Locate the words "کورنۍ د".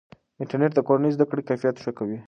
0.87-1.15